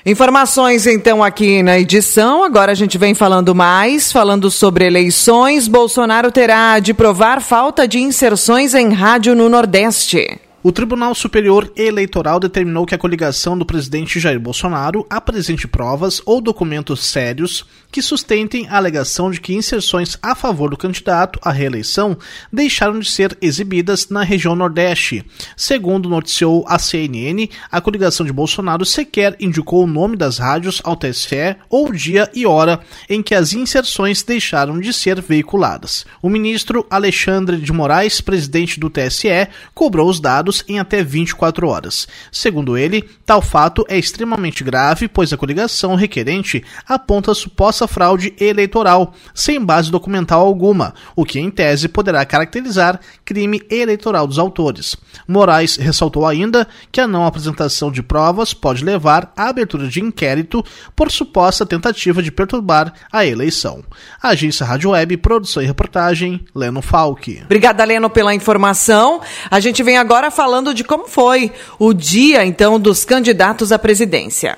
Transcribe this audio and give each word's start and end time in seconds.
Informações 0.05 0.87
então 0.87 1.23
aqui 1.23 1.61
na 1.61 1.77
edição. 1.77 2.43
Agora 2.43 2.71
a 2.71 2.75
gente 2.75 2.97
vem 2.97 3.13
falando 3.13 3.53
mais, 3.53 4.11
falando 4.11 4.49
sobre 4.49 4.85
eleições. 4.85 5.67
Bolsonaro 5.67 6.31
terá 6.31 6.79
de 6.79 6.93
provar 6.93 7.41
falta 7.41 7.87
de 7.87 7.99
inserções 7.99 8.73
em 8.73 8.93
rádio 8.93 9.35
no 9.35 9.49
Nordeste. 9.49 10.48
O 10.61 10.73
Tribunal 10.73 11.15
Superior 11.15 11.71
Eleitoral 11.73 12.37
determinou 12.37 12.85
que 12.85 12.93
a 12.93 12.97
coligação 12.97 13.57
do 13.57 13.65
presidente 13.65 14.19
Jair 14.19 14.37
Bolsonaro 14.37 15.07
apresente 15.09 15.65
provas 15.65 16.21
ou 16.25 16.41
documentos 16.41 17.05
sérios 17.05 17.65
que 17.89 18.01
sustentem 18.01 18.67
a 18.67 18.75
alegação 18.75 19.31
de 19.31 19.39
que 19.39 19.53
inserções 19.53 20.17
a 20.21 20.35
favor 20.35 20.69
do 20.69 20.75
candidato 20.75 21.39
à 21.41 21.49
reeleição 21.49 22.17
deixaram 22.51 22.99
de 22.99 23.09
ser 23.09 23.37
exibidas 23.41 24.09
na 24.09 24.21
região 24.21 24.53
Nordeste. 24.53 25.23
Segundo 25.55 26.09
noticiou 26.09 26.65
a 26.67 26.77
CNN, 26.77 27.47
a 27.71 27.79
coligação 27.79 28.25
de 28.25 28.33
Bolsonaro 28.33 28.85
sequer 28.85 29.37
indicou 29.39 29.85
o 29.85 29.87
nome 29.87 30.17
das 30.17 30.39
rádios 30.39 30.81
ao 30.83 30.97
TSE 30.97 31.55
ou 31.69 31.89
dia 31.93 32.29
e 32.33 32.45
hora 32.45 32.81
em 33.09 33.23
que 33.23 33.33
as 33.33 33.53
inserções 33.53 34.23
deixaram 34.23 34.77
de 34.77 34.91
ser 34.91 35.21
veiculadas. 35.21 36.05
O 36.21 36.27
ministro 36.27 36.85
Alexandre 36.89 37.55
de 37.55 37.71
Moraes, 37.71 38.19
presidente 38.19 38.77
do 38.77 38.89
TSE, 38.89 39.47
cobrou 39.73 40.09
os 40.09 40.19
dados 40.19 40.48
em 40.67 40.79
até 40.79 41.03
24 41.03 41.67
horas. 41.67 42.07
Segundo 42.31 42.77
ele, 42.77 43.07
tal 43.25 43.41
fato 43.41 43.85
é 43.87 43.97
extremamente 43.97 44.63
grave, 44.63 45.07
pois 45.07 45.31
a 45.31 45.37
coligação 45.37 45.95
requerente 45.95 46.63
aponta 46.87 47.33
suposta 47.33 47.87
fraude 47.87 48.33
eleitoral, 48.39 49.13
sem 49.33 49.63
base 49.63 49.91
documental 49.91 50.45
alguma, 50.45 50.93
o 51.15 51.25
que 51.25 51.39
em 51.39 51.49
tese 51.49 51.87
poderá 51.87 52.25
caracterizar 52.25 52.99
crime 53.23 53.61
eleitoral 53.69 54.27
dos 54.27 54.39
autores. 54.39 54.95
Moraes 55.27 55.75
ressaltou 55.77 56.25
ainda 56.25 56.67
que 56.91 57.01
a 57.01 57.07
não 57.07 57.25
apresentação 57.25 57.91
de 57.91 58.01
provas 58.01 58.53
pode 58.53 58.83
levar 58.83 59.31
à 59.35 59.49
abertura 59.49 59.87
de 59.87 60.01
inquérito 60.01 60.63
por 60.95 61.11
suposta 61.11 61.65
tentativa 61.65 62.21
de 62.21 62.31
perturbar 62.31 62.93
a 63.11 63.25
eleição. 63.25 63.83
Agência 64.21 64.65
Rádio 64.65 64.91
Web, 64.91 65.17
produção 65.17 65.61
e 65.61 65.65
reportagem, 65.65 66.45
Leno 66.55 66.81
Falck. 66.81 67.41
Obrigada, 67.45 67.83
Leno, 67.83 68.09
pela 68.09 68.33
informação. 68.33 69.21
A 69.49 69.59
gente 69.59 69.83
vem 69.83 69.97
agora 69.97 70.31
falando 70.39 70.73
de 70.73 70.85
como 70.85 71.05
foi 71.05 71.51
o 71.77 71.93
dia, 71.93 72.45
então, 72.45 72.79
dos 72.79 73.03
candidatos 73.03 73.73
à 73.73 73.77
presidência. 73.77 74.55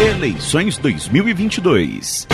Eleições 0.00 0.78
2022. 0.78 2.28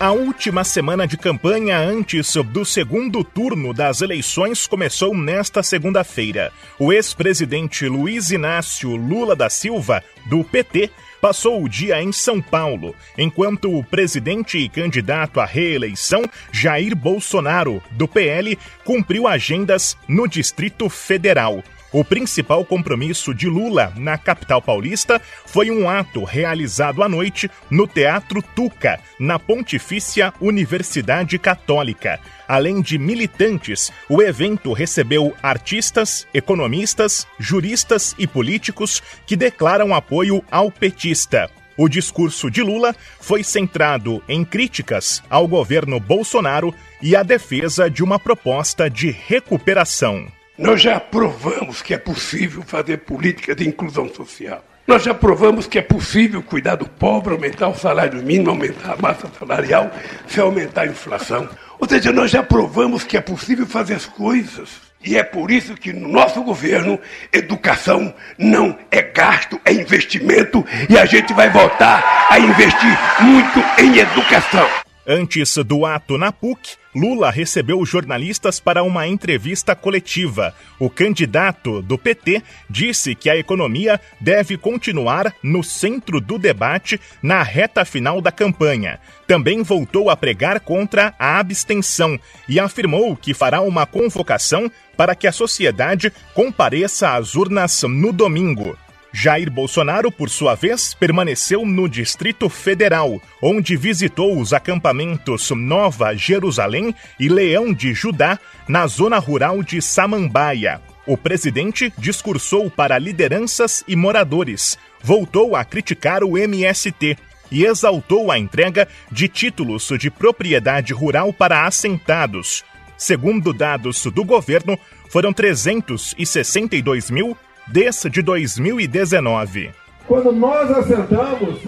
A 0.00 0.12
última 0.12 0.64
semana 0.64 1.06
de 1.06 1.18
campanha 1.18 1.78
antes 1.78 2.36
do 2.52 2.64
segundo 2.64 3.22
turno 3.22 3.74
das 3.74 4.00
eleições 4.00 4.66
começou 4.66 5.14
nesta 5.14 5.62
segunda-feira. 5.62 6.50
O 6.78 6.90
ex-presidente 6.90 7.86
Luiz 7.86 8.30
Inácio 8.30 8.96
Lula 8.96 9.36
da 9.36 9.50
Silva, 9.50 10.02
do 10.30 10.42
PT, 10.42 10.90
passou 11.20 11.62
o 11.62 11.68
dia 11.68 12.02
em 12.02 12.12
São 12.12 12.40
Paulo, 12.40 12.94
enquanto 13.16 13.76
o 13.76 13.84
presidente 13.84 14.58
e 14.58 14.68
candidato 14.68 15.40
à 15.40 15.44
reeleição, 15.44 16.22
Jair 16.52 16.94
Bolsonaro, 16.96 17.82
do 17.90 18.06
PL, 18.06 18.58
cumpriu 18.84 19.26
agendas 19.26 19.96
no 20.08 20.26
Distrito 20.26 20.88
Federal. 20.88 21.62
O 21.96 22.04
principal 22.04 22.62
compromisso 22.62 23.32
de 23.32 23.48
Lula 23.48 23.90
na 23.96 24.18
capital 24.18 24.60
paulista 24.60 25.18
foi 25.46 25.70
um 25.70 25.88
ato 25.88 26.24
realizado 26.24 27.02
à 27.02 27.08
noite 27.08 27.50
no 27.70 27.86
Teatro 27.86 28.42
Tuca, 28.42 29.00
na 29.18 29.38
Pontifícia 29.38 30.30
Universidade 30.38 31.38
Católica. 31.38 32.20
Além 32.46 32.82
de 32.82 32.98
militantes, 32.98 33.90
o 34.10 34.20
evento 34.20 34.74
recebeu 34.74 35.34
artistas, 35.42 36.28
economistas, 36.34 37.26
juristas 37.38 38.14
e 38.18 38.26
políticos 38.26 39.02
que 39.26 39.34
declaram 39.34 39.94
apoio 39.94 40.44
ao 40.50 40.70
petista. 40.70 41.50
O 41.78 41.88
discurso 41.88 42.50
de 42.50 42.62
Lula 42.62 42.94
foi 43.18 43.42
centrado 43.42 44.22
em 44.28 44.44
críticas 44.44 45.22
ao 45.30 45.48
governo 45.48 45.98
Bolsonaro 45.98 46.74
e 47.00 47.16
a 47.16 47.22
defesa 47.22 47.88
de 47.88 48.04
uma 48.04 48.18
proposta 48.18 48.90
de 48.90 49.10
recuperação. 49.10 50.35
Nós 50.58 50.80
já 50.80 50.98
provamos 50.98 51.82
que 51.82 51.92
é 51.92 51.98
possível 51.98 52.62
fazer 52.62 52.98
política 52.98 53.54
de 53.54 53.68
inclusão 53.68 54.08
social. 54.08 54.64
Nós 54.86 55.02
já 55.02 55.12
provamos 55.12 55.66
que 55.66 55.78
é 55.78 55.82
possível 55.82 56.42
cuidar 56.42 56.76
do 56.76 56.88
pobre, 56.88 57.34
aumentar 57.34 57.68
o 57.68 57.74
salário 57.74 58.22
mínimo, 58.22 58.50
aumentar 58.50 58.94
a 58.94 58.96
massa 58.96 59.28
salarial, 59.38 59.90
sem 60.26 60.42
aumentar 60.42 60.82
a 60.82 60.86
inflação. 60.86 61.46
Ou 61.78 61.86
seja, 61.86 62.10
nós 62.10 62.30
já 62.30 62.42
provamos 62.42 63.04
que 63.04 63.18
é 63.18 63.20
possível 63.20 63.66
fazer 63.66 63.94
as 63.94 64.06
coisas. 64.06 64.70
E 65.04 65.18
é 65.18 65.22
por 65.22 65.50
isso 65.50 65.74
que 65.74 65.92
no 65.92 66.08
nosso 66.08 66.42
governo, 66.42 66.98
educação 67.30 68.14
não 68.38 68.78
é 68.90 69.02
gasto, 69.02 69.60
é 69.62 69.72
investimento. 69.72 70.64
E 70.88 70.96
a 70.96 71.04
gente 71.04 71.34
vai 71.34 71.50
voltar 71.50 72.28
a 72.30 72.38
investir 72.38 72.98
muito 73.20 73.62
em 73.78 73.98
educação. 73.98 74.85
Antes 75.08 75.56
do 75.58 75.86
ato 75.86 76.18
na 76.18 76.32
PUC, 76.32 76.76
Lula 76.92 77.30
recebeu 77.30 77.84
jornalistas 77.86 78.58
para 78.58 78.82
uma 78.82 79.06
entrevista 79.06 79.76
coletiva. 79.76 80.52
O 80.80 80.90
candidato 80.90 81.80
do 81.80 81.96
PT 81.96 82.42
disse 82.68 83.14
que 83.14 83.30
a 83.30 83.36
economia 83.36 84.00
deve 84.20 84.56
continuar 84.56 85.32
no 85.40 85.62
centro 85.62 86.20
do 86.20 86.38
debate 86.38 87.00
na 87.22 87.40
reta 87.44 87.84
final 87.84 88.20
da 88.20 88.32
campanha. 88.32 88.98
Também 89.28 89.62
voltou 89.62 90.10
a 90.10 90.16
pregar 90.16 90.58
contra 90.58 91.14
a 91.18 91.38
abstenção 91.38 92.18
e 92.48 92.58
afirmou 92.58 93.14
que 93.14 93.32
fará 93.32 93.60
uma 93.60 93.86
convocação 93.86 94.68
para 94.96 95.14
que 95.14 95.28
a 95.28 95.32
sociedade 95.32 96.12
compareça 96.34 97.14
às 97.14 97.36
urnas 97.36 97.84
no 97.84 98.12
domingo. 98.12 98.76
Jair 99.18 99.50
Bolsonaro, 99.50 100.12
por 100.12 100.28
sua 100.28 100.54
vez, 100.54 100.92
permaneceu 100.92 101.64
no 101.64 101.88
Distrito 101.88 102.50
Federal, 102.50 103.18
onde 103.40 103.74
visitou 103.74 104.38
os 104.38 104.52
acampamentos 104.52 105.50
Nova 105.52 106.14
Jerusalém 106.14 106.94
e 107.18 107.26
Leão 107.26 107.72
de 107.72 107.94
Judá, 107.94 108.38
na 108.68 108.86
zona 108.86 109.18
rural 109.18 109.62
de 109.62 109.80
Samambaia. 109.80 110.82
O 111.06 111.16
presidente 111.16 111.90
discursou 111.96 112.70
para 112.70 112.98
lideranças 112.98 113.82
e 113.88 113.96
moradores, 113.96 114.76
voltou 115.02 115.56
a 115.56 115.64
criticar 115.64 116.22
o 116.22 116.36
MST 116.36 117.16
e 117.50 117.64
exaltou 117.64 118.30
a 118.30 118.38
entrega 118.38 118.86
de 119.10 119.28
títulos 119.28 119.88
de 119.98 120.10
propriedade 120.10 120.92
rural 120.92 121.32
para 121.32 121.66
assentados. 121.66 122.62
Segundo 122.98 123.54
dados 123.54 124.04
do 124.04 124.22
governo, 124.22 124.78
foram 125.08 125.32
362 125.32 127.10
mil 127.10 127.34
desde 127.66 128.22
2019. 128.22 129.70
Quando 130.06 130.32
nós 130.32 130.70
assentamos 130.70 131.60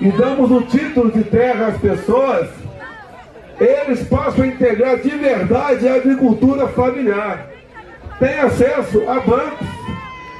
e 0.00 0.10
damos 0.12 0.50
o 0.50 0.62
título 0.62 1.10
de 1.10 1.22
terra 1.24 1.68
às 1.68 1.78
pessoas, 1.78 2.48
eles 3.60 4.02
passam 4.08 4.44
a 4.44 4.46
integrar 4.46 4.98
de 4.98 5.10
verdade 5.10 5.86
a 5.86 5.94
agricultura 5.94 6.66
familiar. 6.68 7.48
Tem 8.18 8.38
acesso 8.40 9.08
a 9.08 9.20
bancos 9.20 9.68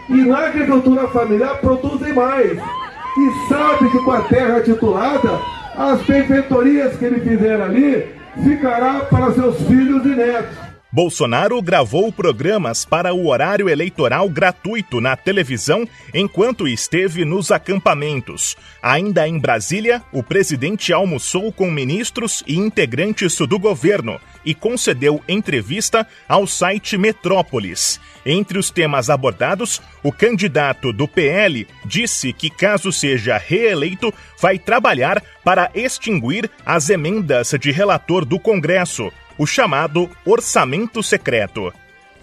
e 0.09 0.25
na 0.25 0.47
agricultura 0.47 1.07
familiar 1.09 1.59
produzem 1.61 2.13
mais. 2.13 2.59
E 2.59 3.49
sabe 3.49 3.91
que 3.91 3.99
com 4.05 4.13
a 4.13 4.23
terra 4.23 4.61
titulada, 4.61 5.39
as 5.77 6.01
benfeitorias 6.03 6.97
que 6.97 7.05
ele 7.05 7.21
fizer 7.21 7.61
ali 7.61 8.15
ficará 8.43 9.01
para 9.01 9.33
seus 9.33 9.57
filhos 9.63 10.05
e 10.05 10.11
netos. 10.11 10.70
Bolsonaro 10.93 11.63
gravou 11.63 12.11
programas 12.11 12.85
para 12.85 13.15
o 13.15 13.29
horário 13.29 13.69
eleitoral 13.69 14.29
gratuito 14.29 15.01
na 15.01 15.15
televisão 15.15 15.87
enquanto 16.13 16.67
esteve 16.67 17.25
nos 17.25 17.53
acampamentos. 17.53 18.57
Ainda 18.83 19.29
em 19.29 19.39
Brasília, 19.39 20.03
o 20.13 20.21
presidente 20.21 20.93
almoçou 20.93 21.53
com 21.53 21.71
ministros 21.71 22.43
e 22.45 22.57
integrantes 22.57 23.37
do 23.39 23.59
governo 23.59 24.21
e 24.45 24.53
concedeu 24.53 25.23
entrevista 25.29 26.05
ao 26.29 26.45
site 26.47 26.99
Metrópolis. 26.99 28.01
Entre 28.27 28.59
os 28.59 28.71
temas 28.71 29.09
abordados, 29.09 29.81
o 30.03 30.11
candidato 30.11 30.93
do 30.93 31.07
PL 31.07 31.69
disse 31.85 32.33
que, 32.33 32.51
caso 32.51 32.91
seja 32.91 33.39
reeleito, 33.39 34.13
vai 34.41 34.59
trabalhar 34.59 35.23
para 35.45 35.71
extinguir 35.73 36.51
as 36.67 36.91
emendas 36.91 37.55
de 37.61 37.71
relator 37.71 38.25
do 38.25 38.41
Congresso 38.41 39.13
o 39.41 39.47
chamado 39.47 40.11
Orçamento 40.23 41.03
Secreto. 41.03 41.73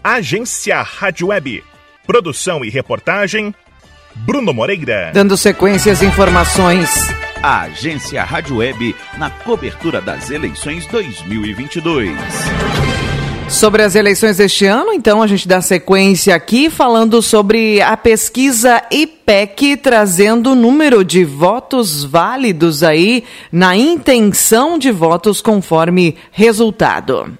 Agência 0.04 0.84
Rádio 0.84 1.30
Web. 1.30 1.64
Produção 2.06 2.64
e 2.64 2.70
reportagem, 2.70 3.56
Bruno 4.14 4.54
Moreira. 4.54 5.10
Dando 5.16 5.36
sequência 5.36 5.92
às 5.92 6.04
informações. 6.04 6.92
A 7.42 7.62
Agência 7.62 8.24
Rádio 8.24 8.58
Web 8.58 8.96
na 9.18 9.32
cobertura 9.32 10.00
das 10.00 10.30
eleições 10.30 10.86
2022. 10.86 12.16
Sobre 13.58 13.82
as 13.82 13.96
eleições 13.96 14.38
deste 14.38 14.68
ano, 14.68 14.94
então 14.94 15.20
a 15.20 15.26
gente 15.26 15.48
dá 15.48 15.60
sequência 15.62 16.36
aqui 16.36 16.70
falando 16.70 17.24
sobre 17.24 17.82
a 17.82 17.98
pesquisa 17.98 18.84
IPEC 18.92 19.78
trazendo 19.78 20.52
o 20.52 20.56
número 20.56 21.04
de 21.04 21.26
votos 21.26 22.04
válidos 22.04 22.84
aí 22.84 23.24
na 23.52 23.76
intenção 23.76 24.78
de 24.78 24.92
votos 24.92 25.42
conforme 25.42 26.16
resultado. 26.32 27.36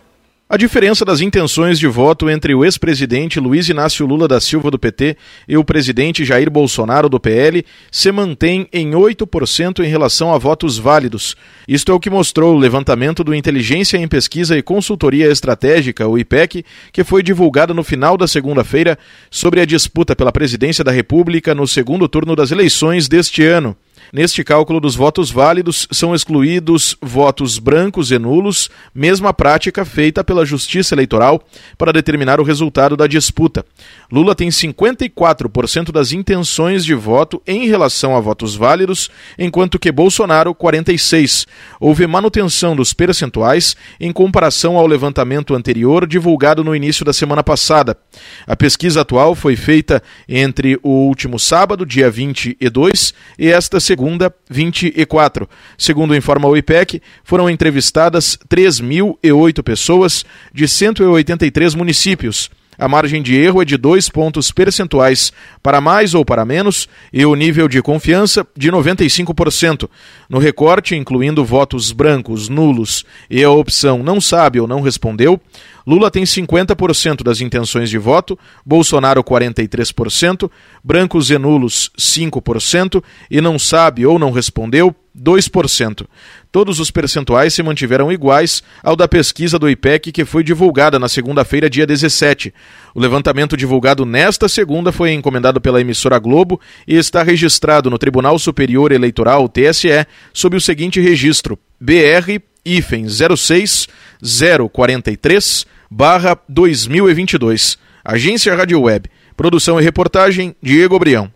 A 0.50 0.56
diferença 0.56 1.04
das 1.04 1.20
intenções 1.20 1.78
de 1.78 1.88
voto 1.88 2.30
entre 2.30 2.56
o 2.56 2.64
ex-presidente 2.64 3.38
Luiz 3.38 3.68
Inácio 3.68 4.06
Lula 4.06 4.30
da 4.30 4.40
Silva 4.40 4.72
do 4.72 4.80
PT 4.80 5.18
e 5.46 5.58
o 5.58 5.64
presidente 5.64 6.24
Jair 6.24 6.50
Bolsonaro 6.50 7.10
do 7.10 7.20
PL 7.20 7.66
se 7.92 8.10
mantém 8.14 8.66
em 8.72 8.92
8% 8.92 9.84
em 9.84 9.90
relação 9.90 10.34
a 10.34 10.38
votos 10.38 10.78
válidos. 10.78 11.36
Isto 11.68 11.92
é 11.92 11.96
o 11.96 12.00
que 12.00 12.10
mostrou 12.10 12.56
o 12.56 12.58
levantamento 12.58 13.26
do 13.26 13.36
Inteligência 13.36 13.98
em 13.98 14.08
Pesquisa 14.08 14.58
e 14.58 14.64
Consultoria 14.64 15.30
Estratégica, 15.30 16.08
o 16.08 16.18
IPEC, 16.18 16.64
que 16.94 17.04
foi 17.04 17.22
divulgado 17.22 17.74
no 17.74 17.84
final 17.84 18.16
da 18.16 18.26
segunda-feira 18.26 18.98
sobre 19.30 19.60
a 19.60 19.66
disputa 19.66 20.16
pela 20.16 20.32
presidência 20.32 20.82
da 20.82 20.94
República 20.94 21.54
no 21.54 21.68
segundo 21.68 22.08
turno 22.08 22.38
das 22.38 22.52
eleições 22.52 23.10
deste 23.10 23.44
ano. 23.44 23.76
Neste 24.12 24.44
cálculo 24.44 24.80
dos 24.80 24.96
votos 24.96 25.30
válidos, 25.30 25.88
são 25.92 26.16
excluídos 26.16 26.96
votos 27.02 27.60
brancos 27.60 28.12
e 28.12 28.18
nulos, 28.18 28.70
mesma 28.94 29.34
prática 29.34 29.84
feita 29.84 30.24
pela 30.24 30.46
Justiça 30.46 30.96
Eleitoral 30.96 31.42
para 31.78 31.92
determinar 31.92 32.40
o 32.40 32.44
resultado 32.44 32.96
da 32.96 33.08
disputa. 33.08 33.66
Lula 34.12 34.34
tem 34.34 34.48
54% 34.48 35.92
das 35.92 36.14
intenções 36.14 36.86
de 36.86 36.94
voto 36.94 37.42
em 37.46 37.68
relação 37.68 38.16
a 38.16 38.22
votos 38.22 38.56
válidos, 38.56 39.10
enquanto 39.38 39.78
que 39.78 39.92
Bolsonaro 39.92 40.56
46. 40.56 41.46
Houve 41.80 42.08
manutenção 42.08 42.76
dos 42.76 42.94
percentuais 42.94 43.76
em 44.00 44.14
comparação 44.14 44.78
ao 44.78 44.88
levantamento 44.88 45.54
anterior 45.54 46.08
divulgado 46.08 46.64
no 46.64 46.76
início 46.76 47.04
da 47.04 47.12
semana 47.12 47.44
passada. 47.44 47.98
A 48.46 48.56
pesquisa 48.56 49.02
atual 49.02 49.36
foi 49.36 49.56
feita 49.56 50.02
entre 50.28 50.80
o 50.82 51.08
último 51.08 51.38
sábado, 51.38 51.86
dia 51.86 52.10
22, 52.10 53.14
e 53.38 53.48
esta 53.48 53.80
segunda, 53.80 54.34
24. 54.50 55.50
Segundo 55.78 56.16
informa 56.16 56.48
o 56.48 56.56
IPEC, 56.56 57.02
foram 57.24 57.50
entrevistadas 57.50 58.38
3.008 58.50 59.62
pessoas 59.62 60.26
de 60.54 60.68
183 60.68 61.76
municípios. 61.76 62.50
A 62.78 62.88
margem 62.88 63.22
de 63.22 63.36
erro 63.36 63.62
é 63.62 63.66
de 63.66 63.76
dois 63.76 64.08
pontos 64.08 64.52
percentuais 64.52 65.34
para 65.64 65.82
mais 65.82 66.14
ou 66.14 66.24
para 66.24 66.46
menos 66.46 66.88
e 67.12 67.26
o 67.26 67.34
nível 67.34 67.68
de 67.68 67.82
confiança 67.82 68.46
de 68.56 68.72
95%. 68.72 69.90
No 70.30 70.38
recorte, 70.38 70.96
incluindo 70.96 71.44
votos 71.44 71.92
brancos, 71.92 72.50
nulos 72.50 73.04
e 73.30 73.44
a 73.44 73.50
opção 73.50 74.04
não 74.04 74.22
sabe 74.22 74.60
ou 74.60 74.68
não 74.68 74.82
respondeu, 74.82 75.42
Lula 75.88 76.12
tem 76.12 76.26
50% 76.26 77.24
das 77.24 77.40
intenções 77.40 77.90
de 77.90 77.98
voto, 77.98 78.38
Bolsonaro 78.66 79.24
43%, 79.24 80.52
brancos 80.84 81.32
e 81.32 81.38
nulos 81.38 81.90
5% 81.98 83.02
e 83.32 83.40
não 83.40 83.58
sabe 83.58 84.06
ou 84.06 84.20
não 84.20 84.30
respondeu 84.30 84.94
2%. 85.18 86.06
Todos 86.52 86.82
os 86.82 86.92
percentuais 86.92 87.54
se 87.54 87.64
mantiveram 87.64 88.12
iguais 88.12 88.62
ao 88.84 88.98
da 88.98 89.08
pesquisa 89.08 89.58
do 89.58 89.70
IPEC 89.70 90.12
que 90.12 90.26
foi 90.26 90.44
divulgada 90.44 91.00
na 91.00 91.08
segunda-feira, 91.08 91.70
dia 91.70 91.88
17. 91.88 92.54
O 92.94 93.00
levantamento 93.00 93.56
divulgado 93.56 94.06
nesta 94.06 94.50
segunda 94.50 94.92
foi 94.92 95.14
encomendado 95.14 95.62
pela 95.62 95.80
emissora 95.80 96.20
Globo 96.20 96.60
e 96.86 96.98
está 96.98 97.24
registrado 97.24 97.90
no 97.90 97.98
Tribunal 97.98 98.38
Superior 98.38 98.92
Eleitoral, 98.92 99.48
TSE, 99.48 100.06
sob 100.34 100.58
o 100.58 100.62
seguinte 100.62 101.00
registro: 101.00 101.58
BR 101.80 102.42
06 103.38 103.88
043 104.70 105.77
barra 105.90 106.38
2022. 106.48 107.78
Agência 108.04 108.56
Rádio 108.56 108.82
Web. 108.82 109.10
Produção 109.36 109.80
e 109.80 109.84
reportagem, 109.84 110.56
Diego 110.62 110.98
Brião. 110.98 111.32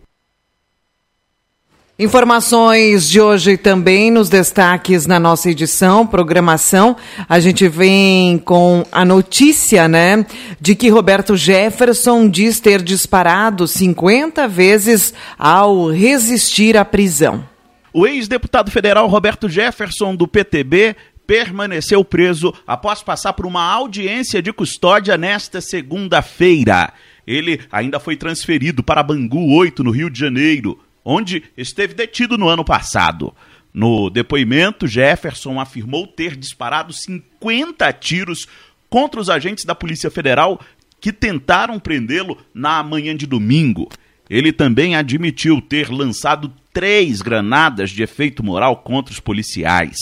Informações 1.98 3.08
de 3.08 3.20
hoje 3.20 3.56
também 3.56 4.10
nos 4.10 4.28
destaques 4.28 5.06
na 5.06 5.20
nossa 5.20 5.50
edição, 5.50 6.06
programação. 6.06 6.96
A 7.28 7.38
gente 7.38 7.68
vem 7.68 8.38
com 8.38 8.84
a 8.90 9.04
notícia, 9.04 9.86
né, 9.86 10.26
de 10.60 10.74
que 10.74 10.88
Roberto 10.88 11.36
Jefferson 11.36 12.28
diz 12.28 12.58
ter 12.58 12.82
disparado 12.82 13.68
50 13.68 14.48
vezes 14.48 15.14
ao 15.38 15.90
resistir 15.90 16.76
à 16.76 16.84
prisão. 16.84 17.44
O 17.92 18.06
ex-deputado 18.06 18.70
federal 18.70 19.06
Roberto 19.06 19.46
Jefferson, 19.46 20.16
do 20.16 20.26
PTB, 20.26 20.96
permaneceu 21.32 22.04
preso 22.04 22.52
após 22.66 23.02
passar 23.02 23.32
por 23.32 23.46
uma 23.46 23.62
audiência 23.62 24.42
de 24.42 24.52
custódia 24.52 25.16
nesta 25.16 25.62
segunda-feira. 25.62 26.92
Ele 27.26 27.58
ainda 27.72 27.98
foi 27.98 28.16
transferido 28.16 28.82
para 28.82 29.02
Bangu 29.02 29.56
8, 29.56 29.82
no 29.82 29.90
Rio 29.90 30.10
de 30.10 30.20
Janeiro. 30.20 30.78
onde 31.02 31.42
esteve 31.56 31.94
detido 31.94 32.36
no 32.36 32.50
ano 32.50 32.62
passado. 32.62 33.34
No 33.72 34.10
depoimento, 34.10 34.86
Jefferson 34.86 35.58
afirmou 35.58 36.06
ter 36.06 36.36
disparado 36.36 36.92
50 36.92 37.90
tiros 37.94 38.46
contra 38.90 39.18
os 39.18 39.30
agentes 39.30 39.64
da 39.64 39.74
Polícia 39.74 40.10
Federal 40.10 40.60
que 41.00 41.14
tentaram 41.14 41.80
prendê-lo 41.80 42.36
na 42.52 42.82
manhã 42.82 43.16
de 43.16 43.26
domingo. 43.26 43.88
Ele 44.28 44.52
também 44.52 44.96
admitiu 44.96 45.62
ter 45.62 45.90
lançado 45.90 46.52
três 46.74 47.22
granadas 47.22 47.88
de 47.88 48.02
efeito 48.02 48.44
moral 48.44 48.76
contra 48.76 49.14
os 49.14 49.18
policiais. 49.18 49.96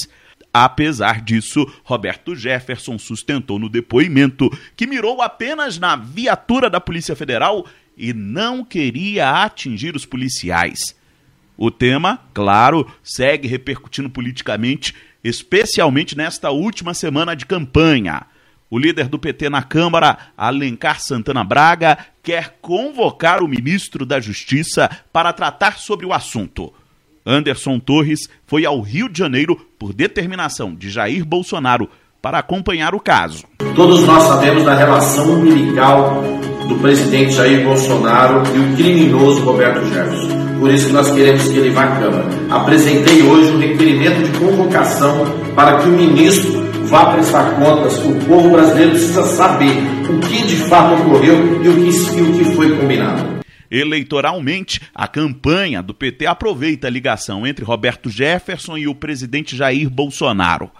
Apesar 0.52 1.21
disso, 1.21 1.64
Roberto 1.85 2.35
Jefferson 2.35 2.99
sustentou 2.99 3.59
no 3.59 3.69
depoimento 3.69 4.50
que 4.76 4.87
mirou 4.87 5.23
apenas 5.23 5.78
na 5.78 5.95
viatura 5.95 6.69
da 6.69 6.80
Polícia 6.80 7.14
Federal 7.14 7.64
e 7.97 8.12
não 8.12 8.64
queria 8.64 9.45
atingir 9.45 9.95
os 9.95 10.04
policiais. 10.04 10.97
O 11.57 11.71
tema, 11.71 12.21
claro, 12.33 12.90
segue 13.02 13.47
repercutindo 13.47 14.09
politicamente, 14.09 14.95
especialmente 15.23 16.16
nesta 16.16 16.50
última 16.50 16.95
semana 16.95 17.37
de 17.37 17.47
campanha. 17.47 18.26
O 18.71 18.78
líder 18.78 19.09
do 19.09 19.19
PT 19.19 19.50
na 19.50 19.62
Câmara, 19.62 20.16
Alencar 20.37 21.00
Santana 21.00 21.45
Braga, 21.45 21.99
quer 22.23 22.57
convocar 22.61 23.42
o 23.42 23.49
ministro 23.49 24.07
da 24.07 24.19
Justiça 24.19 24.88
para 25.12 25.33
tratar 25.33 25.78
sobre 25.78 26.07
o 26.07 26.12
assunto. 26.12 26.73
Anderson 27.30 27.78
Torres 27.78 28.28
foi 28.44 28.66
ao 28.66 28.80
Rio 28.80 29.08
de 29.08 29.18
Janeiro 29.18 29.56
por 29.78 29.92
determinação 29.92 30.75
de 30.75 30.90
Jair 30.90 31.25
Bolsonaro 31.25 31.88
para 32.20 32.38
acompanhar 32.38 32.94
o 32.94 33.00
caso. 33.00 33.44
Todos 33.75 34.04
nós 34.04 34.25
sabemos 34.25 34.64
da 34.64 34.75
relação 34.75 35.38
umbilical 35.38 36.22
do 36.68 36.75
presidente 36.76 37.32
Jair 37.32 37.64
Bolsonaro 37.64 38.42
e 38.54 38.58
o 38.58 38.76
criminoso 38.76 39.42
Roberto 39.42 39.87
Jefferson. 39.87 40.40
Por 40.58 40.70
isso 40.70 40.92
nós 40.92 41.10
queremos 41.10 41.42
que 41.44 41.56
ele 41.56 41.70
vá 41.70 41.84
à 41.84 41.96
Câmara. 41.96 42.28
Apresentei 42.50 43.22
hoje 43.22 43.50
um 43.52 43.58
requerimento 43.58 44.22
de 44.22 44.38
convocação 44.38 45.25
para 45.54 45.78
que 45.78 45.88
o 45.88 45.92
ministro 45.92 46.68
vá 46.87 47.12
prestar 47.12 47.54
contas. 47.54 47.96
O 48.04 48.14
povo 48.26 48.50
brasileiro 48.50 48.90
precisa 48.90 49.22
saber 49.22 49.72
o 50.08 50.18
que 50.18 50.46
de 50.46 50.56
fato 50.56 51.00
ocorreu 51.00 51.62
e 51.64 51.68
o 51.68 51.75
que, 51.76 52.18
e 52.18 52.22
o 52.22 52.32
que 52.34 52.44
foi 52.56 52.76
combinado. 52.76 53.39
Eleitoralmente, 53.71 54.81
a 54.93 55.07
campanha 55.07 55.83
do 55.83 55.95
PT 55.95 56.27
aproveita 56.27 56.89
a 56.89 56.91
ligação 56.91 57.47
entre 57.47 57.65
Roberto 57.65 58.11
Jefferson 58.11 58.77
e 58.77 58.89
o 58.89 58.95
presidente 58.95 59.57
Jair 59.57 59.89
Bolsonaro. 59.89 60.71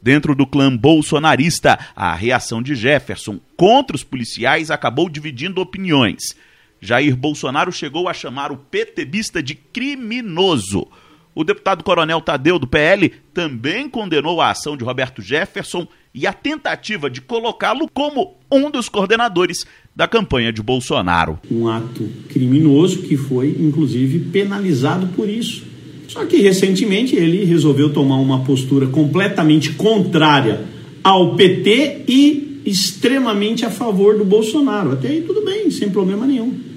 Dentro 0.00 0.34
do 0.34 0.46
clã 0.46 0.74
bolsonarista, 0.74 1.78
a 1.94 2.14
reação 2.14 2.62
de 2.62 2.74
Jefferson 2.74 3.40
contra 3.56 3.96
os 3.96 4.04
policiais 4.04 4.70
acabou 4.70 5.10
dividindo 5.10 5.60
opiniões. 5.60 6.36
Jair 6.80 7.16
Bolsonaro 7.16 7.72
chegou 7.72 8.08
a 8.08 8.14
chamar 8.14 8.52
o 8.52 8.56
PTBista 8.56 9.42
de 9.42 9.54
criminoso. 9.54 10.86
O 11.34 11.44
deputado 11.44 11.84
Coronel 11.84 12.20
Tadeu, 12.20 12.58
do 12.58 12.66
PL, 12.66 13.10
também 13.34 13.88
condenou 13.88 14.40
a 14.40 14.50
ação 14.50 14.76
de 14.76 14.84
Roberto 14.84 15.20
Jefferson 15.20 15.86
e 16.14 16.26
a 16.26 16.32
tentativa 16.32 17.10
de 17.10 17.20
colocá-lo 17.20 17.88
como 17.88 18.36
um 18.50 18.70
dos 18.70 18.88
coordenadores 18.88 19.66
da 19.98 20.06
campanha 20.06 20.52
de 20.52 20.62
Bolsonaro. 20.62 21.40
Um 21.50 21.66
ato 21.66 22.08
criminoso 22.28 22.98
que 23.02 23.16
foi, 23.16 23.56
inclusive, 23.58 24.20
penalizado 24.30 25.08
por 25.08 25.28
isso. 25.28 25.64
Só 26.06 26.24
que 26.24 26.36
recentemente 26.36 27.16
ele 27.16 27.44
resolveu 27.44 27.92
tomar 27.92 28.18
uma 28.18 28.44
postura 28.44 28.86
completamente 28.86 29.72
contrária 29.72 30.60
ao 31.02 31.34
PT 31.34 32.04
e 32.06 32.62
extremamente 32.64 33.64
a 33.64 33.70
favor 33.70 34.16
do 34.16 34.24
Bolsonaro. 34.24 34.92
Até 34.92 35.08
aí 35.08 35.22
tudo 35.22 35.44
bem, 35.44 35.68
sem 35.68 35.90
problema 35.90 36.24
nenhum 36.24 36.68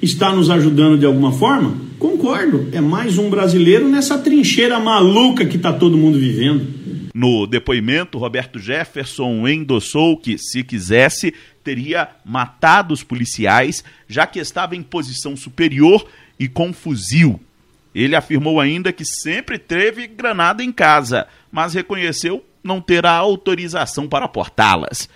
está 0.00 0.34
nos 0.34 0.50
ajudando 0.50 0.98
de 0.98 1.06
alguma 1.06 1.32
forma? 1.32 1.74
Concordo, 1.98 2.68
é 2.72 2.80
mais 2.80 3.18
um 3.18 3.30
brasileiro 3.30 3.88
nessa 3.88 4.18
trincheira 4.18 4.78
maluca 4.78 5.44
que 5.44 5.56
está 5.56 5.72
todo 5.72 5.96
mundo 5.96 6.18
vivendo. 6.18 6.66
No 7.16 7.46
depoimento, 7.46 8.18
Roberto 8.18 8.58
Jefferson 8.58 9.48
endossou 9.48 10.18
que, 10.18 10.36
se 10.36 10.62
quisesse, 10.62 11.32
teria 11.64 12.10
matado 12.22 12.92
os 12.92 13.02
policiais, 13.02 13.82
já 14.06 14.26
que 14.26 14.38
estava 14.38 14.76
em 14.76 14.82
posição 14.82 15.34
superior 15.34 16.06
e 16.38 16.46
com 16.46 16.74
fuzil. 16.74 17.40
Ele 17.94 18.14
afirmou 18.14 18.60
ainda 18.60 18.92
que 18.92 19.02
sempre 19.02 19.58
teve 19.58 20.06
granada 20.06 20.62
em 20.62 20.70
casa, 20.70 21.26
mas 21.50 21.72
reconheceu 21.72 22.44
não 22.62 22.82
ter 22.82 23.06
a 23.06 23.12
autorização 23.12 24.06
para 24.06 24.28
portá-las. 24.28 25.08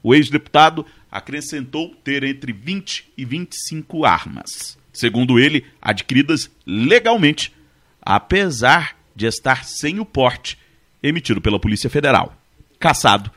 O 0.00 0.14
ex-deputado 0.14 0.86
acrescentou 1.10 1.92
ter 2.04 2.22
entre 2.22 2.52
20 2.52 3.10
e 3.18 3.24
25 3.24 4.04
armas, 4.04 4.78
segundo 4.92 5.40
ele, 5.40 5.64
adquiridas 5.82 6.48
legalmente, 6.64 7.52
apesar 8.00 8.96
de 9.16 9.26
estar 9.26 9.64
sem 9.64 9.98
o 9.98 10.04
porte 10.04 10.56
emitido 11.02 11.40
pela 11.40 11.58
Polícia 11.58 11.88
Federal, 11.90 12.34
caçado 12.78 13.30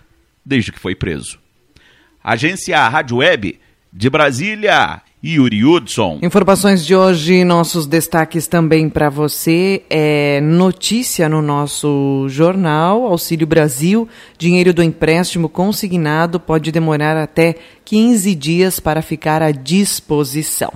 desde 0.46 0.72
que 0.72 0.80
foi 0.80 0.96
preso. 0.96 1.40
Agência 2.24 2.88
Rádio 2.88 3.18
Web 3.18 3.60
de 3.92 4.10
Brasília, 4.10 5.02
Yuri 5.24 5.64
Hudson. 5.64 6.20
Informações 6.24 6.86
de 6.86 6.96
hoje, 6.96 7.44
nossos 7.44 7.86
destaques 7.86 8.48
também 8.48 8.90
para 8.90 9.10
você. 9.10 9.84
É 9.90 10.42
notícia 10.42 11.30
no 11.30 11.42
nosso 11.42 12.26
jornal, 12.30 13.06
Auxílio 13.06 13.46
Brasil, 13.46 14.08
dinheiro 14.38 14.74
do 14.74 14.82
empréstimo 14.82 15.48
consignado 15.48 16.40
pode 16.40 16.72
demorar 16.72 17.18
até 17.18 17.56
15 17.86 18.34
dias 18.36 18.80
para 18.80 19.02
ficar 19.02 19.42
à 19.42 19.52
disposição. 19.52 20.72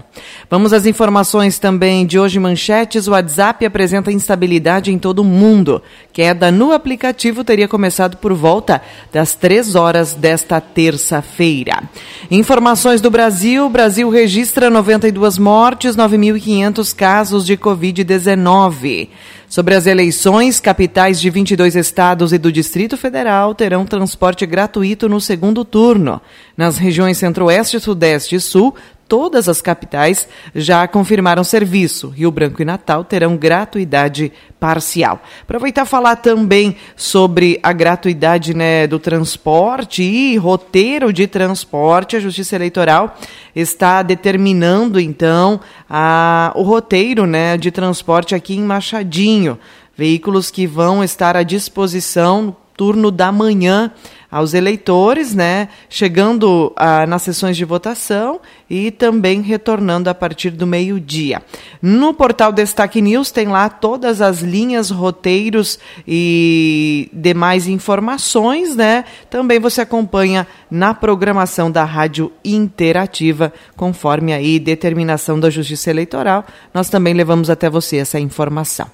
Vamos 0.50 0.74
às 0.74 0.86
informações 0.86 1.58
também 1.58 2.06
de 2.06 2.20
hoje, 2.20 2.40
manchetes. 2.40 3.08
O 3.08 3.12
WhatsApp 3.12 3.66
apresenta 3.66 4.12
instabilidade 4.12 4.92
em 4.92 5.00
todo 5.00 5.20
o 5.20 5.24
mundo. 5.24 5.82
Queda 6.12 6.52
no 6.52 6.72
aplicativo 6.72 7.44
teria 7.44 7.68
começado 7.68 8.18
por 8.18 8.34
volta 8.34 8.82
das 9.12 9.34
3 9.34 9.76
horas 9.76 10.14
desta 10.14 10.60
terça-feira. 10.60 11.84
Informações 12.30 13.02
do 13.02 13.10
Brasil. 13.10 13.70
Brasil 13.70 14.10
registra 14.10 14.70
92 14.70 15.38
mortes, 15.38 15.96
9.500 15.96 16.96
casos 16.96 17.46
de 17.46 17.56
Covid-19. 17.56 19.10
Sobre 19.48 19.76
as 19.76 19.86
eleições, 19.86 20.60
capitais 20.60 21.22
de 21.22 21.30
22 21.30 21.76
estados 21.76 22.34
e 22.34 22.38
do 22.38 22.52
Distrito 22.52 22.98
Federal 22.98 23.54
terão 23.54 23.86
transporte 23.86 24.46
gratuito 24.46 25.08
no 25.08 25.22
segundo 25.22 25.64
turno. 25.64 26.20
Nas 26.58 26.78
regiões 26.78 27.18
Centro-Oeste, 27.18 27.80
Sudeste 27.80 28.36
e 28.36 28.40
Sul, 28.40 28.76
todas 29.08 29.48
as 29.48 29.62
capitais 29.62 30.28
já 30.54 30.88
confirmaram 30.88 31.44
serviço. 31.44 32.10
Rio 32.10 32.32
Branco 32.32 32.62
e 32.62 32.66
Natal 32.66 33.04
terão 33.04 33.38
gratuidade 33.38 34.32
parcial. 34.60 35.22
Aproveitar 35.44 35.86
falar 35.86 36.18
também 36.18 36.76
sobre 36.96 37.60
a 37.62 37.72
gratuidade 37.72 38.54
né, 38.54 38.88
do 38.88 39.00
transporte 39.00 40.02
e 40.02 40.38
roteiro 40.38 41.14
de 41.14 41.28
transporte. 41.28 42.16
A 42.16 42.20
Justiça 42.20 42.56
Eleitoral 42.56 43.16
está 43.56 44.02
determinando, 44.02 45.00
então, 45.00 45.60
a, 45.90 46.52
o 46.56 46.64
roteiro 46.64 47.26
né, 47.26 47.58
de 47.58 47.72
transporte 47.72 48.34
aqui 48.34 48.56
em 48.56 48.64
Machadinho. 48.64 49.60
Veículos 49.96 50.52
que 50.52 50.68
vão 50.68 51.04
estar 51.04 51.38
à 51.38 51.44
disposição 51.44 52.42
no 52.42 52.58
turno 52.76 53.10
da 53.10 53.32
manhã 53.32 53.92
aos 54.30 54.54
eleitores, 54.54 55.34
né, 55.34 55.70
chegando 55.90 56.74
ah, 56.76 57.06
nas 57.08 57.22
sessões 57.22 57.56
de 57.56 57.64
votação 57.64 58.42
e 58.70 58.92
também 58.92 59.42
retornando 59.42 60.10
a 60.10 60.14
partir 60.14 60.52
do 60.52 60.66
meio-dia. 60.66 61.42
No 61.82 62.14
portal 62.14 62.52
Destaque 62.52 63.02
News 63.02 63.32
tem 63.32 63.48
lá 63.48 63.70
todas 63.70 64.22
as 64.22 64.42
linhas, 64.42 64.90
roteiros 64.90 65.80
e 66.08 67.10
demais 67.14 67.68
informações, 67.68 68.76
né? 68.76 69.06
Também 69.30 69.60
você 69.60 69.82
acompanha 69.82 70.48
na 70.70 70.94
programação 70.94 71.70
da 71.70 71.84
Rádio 71.84 72.32
Interativa, 72.44 73.54
conforme 73.76 74.34
aí 74.34 74.60
determinação 74.60 75.40
da 75.40 75.50
Justiça 75.50 75.90
Eleitoral. 75.90 76.46
Nós 76.74 76.90
também 76.90 77.14
levamos 77.14 77.50
até 77.50 77.70
você 77.70 77.98
essa 77.98 78.20
informação. 78.20 78.88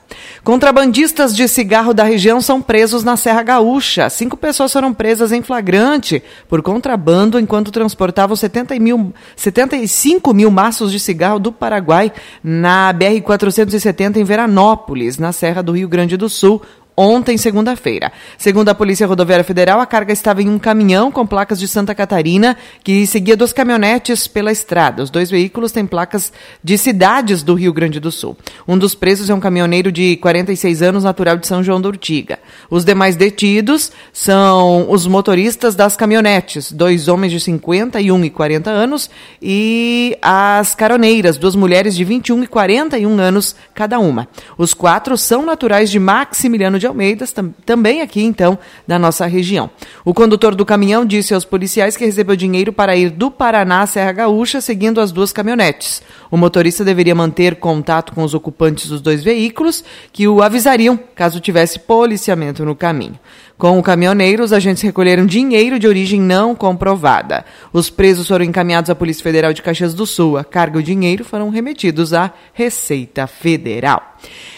Contrabandistas 0.43 1.35
de 1.35 1.47
cigarro 1.47 1.93
da 1.93 2.03
região 2.03 2.41
são 2.41 2.61
presos 2.61 3.03
na 3.03 3.15
Serra 3.15 3.43
Gaúcha. 3.43 4.09
Cinco 4.09 4.35
pessoas 4.35 4.73
foram 4.73 4.93
presas 4.93 5.31
em 5.31 5.41
flagrante 5.41 6.21
por 6.49 6.61
contrabando 6.61 7.39
enquanto 7.39 7.71
transportavam 7.71 8.35
70 8.35 8.77
mil, 8.79 9.13
75 9.61 10.33
mil 10.33 10.49
maços 10.49 10.91
de 10.91 10.99
cigarro 10.99 11.37
do 11.37 11.51
Paraguai 11.51 12.11
na 12.43 12.91
BR-470 12.93 14.17
em 14.17 14.23
Veranópolis, 14.23 15.19
na 15.19 15.31
Serra 15.31 15.61
do 15.61 15.73
Rio 15.73 15.87
Grande 15.87 16.17
do 16.17 16.27
Sul, 16.27 16.61
ontem, 17.01 17.37
segunda-feira. 17.37 18.11
Segundo 18.37 18.69
a 18.69 18.75
Polícia 18.75 19.07
Rodoviária 19.07 19.43
Federal, 19.43 19.79
a 19.79 19.85
carga 19.85 20.13
estava 20.13 20.41
em 20.41 20.49
um 20.49 20.59
caminhão 20.59 21.11
com 21.11 21.25
placas 21.25 21.59
de 21.59 21.67
Santa 21.67 21.95
Catarina 21.95 22.55
que 22.83 23.07
seguia 23.07 23.35
duas 23.35 23.51
caminhonetes 23.51 24.27
pela 24.27 24.51
estrada. 24.51 25.01
Os 25.01 25.09
dois 25.09 25.29
veículos 25.29 25.71
têm 25.71 25.85
placas 25.85 26.31
de 26.63 26.77
cidades 26.77 27.41
do 27.41 27.55
Rio 27.55 27.73
Grande 27.73 27.99
do 27.99 28.11
Sul. 28.11 28.37
Um 28.67 28.77
dos 28.77 28.93
presos 28.93 29.29
é 29.29 29.33
um 29.33 29.39
caminhoneiro 29.39 29.91
de 29.91 30.15
46 30.17 30.81
anos, 30.83 31.03
natural 31.03 31.37
de 31.37 31.47
São 31.47 31.63
João 31.63 31.81
da 31.81 31.87
Urtiga. 31.87 32.37
Os 32.69 32.85
demais 32.85 33.15
detidos 33.15 33.91
são 34.13 34.89
os 34.91 35.07
motoristas 35.07 35.73
das 35.73 35.95
caminhonetes, 35.95 36.71
dois 36.71 37.07
homens 37.07 37.31
de 37.31 37.39
51 37.39 38.25
e 38.25 38.29
40 38.29 38.69
anos 38.69 39.09
e 39.41 40.17
as 40.21 40.75
caroneiras, 40.75 41.37
duas 41.37 41.55
mulheres 41.55 41.95
de 41.95 42.03
21 42.03 42.43
e 42.43 42.47
41 42.47 43.19
anos 43.19 43.55
cada 43.73 43.97
uma. 43.97 44.27
Os 44.57 44.73
quatro 44.73 45.17
são 45.17 45.45
naturais 45.45 45.89
de 45.89 45.99
Maximiliano 45.99 46.77
de 46.77 46.90
Almeida, 46.91 47.25
tam 47.27 47.53
também 47.65 48.01
aqui 48.01 48.21
então 48.21 48.57
da 48.87 48.99
nossa 48.99 49.25
região. 49.25 49.69
O 50.05 50.13
condutor 50.13 50.55
do 50.55 50.65
caminhão 50.65 51.05
disse 51.05 51.33
aos 51.33 51.45
policiais 51.45 51.97
que 51.97 52.05
recebeu 52.05 52.35
dinheiro 52.35 52.71
para 52.71 52.95
ir 52.95 53.09
do 53.09 53.31
Paraná 53.31 53.81
à 53.81 53.87
Serra 53.87 54.11
Gaúcha 54.11 54.61
seguindo 54.61 55.01
as 55.01 55.11
duas 55.11 55.33
caminhonetes. 55.33 56.01
O 56.29 56.37
motorista 56.37 56.85
deveria 56.85 57.15
manter 57.15 57.55
contato 57.55 58.13
com 58.13 58.23
os 58.23 58.33
ocupantes 58.33 58.87
dos 58.87 59.01
dois 59.01 59.23
veículos, 59.23 59.83
que 60.13 60.27
o 60.27 60.41
avisariam 60.41 60.97
caso 61.15 61.39
tivesse 61.39 61.79
policiamento 61.79 62.63
no 62.63 62.75
caminho. 62.75 63.19
Com 63.61 63.77
o 63.77 63.83
caminhoneiro, 63.83 64.43
os 64.43 64.51
agentes 64.51 64.81
recolheram 64.81 65.23
dinheiro 65.23 65.77
de 65.77 65.87
origem 65.87 66.19
não 66.19 66.55
comprovada. 66.55 67.45
Os 67.71 67.91
presos 67.91 68.27
foram 68.27 68.43
encaminhados 68.43 68.89
à 68.89 68.95
Polícia 68.95 69.21
Federal 69.21 69.53
de 69.53 69.61
Caxias 69.61 69.93
do 69.93 70.03
Sul. 70.07 70.35
A 70.35 70.43
carga 70.43 70.79
e 70.79 70.81
o 70.81 70.83
dinheiro 70.83 71.23
foram 71.23 71.47
remetidos 71.51 72.11
à 72.11 72.33
Receita 72.55 73.27
Federal. 73.27 74.17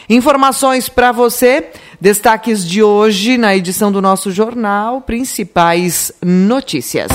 Informações 0.09 0.87
para 0.87 1.11
você, 1.11 1.65
destaques 1.99 2.65
de 2.65 2.81
hoje 2.81 3.37
na 3.37 3.53
edição 3.53 3.91
do 3.91 4.01
nosso 4.01 4.31
jornal, 4.31 5.01
principais 5.01 6.13
notícias. 6.23 7.11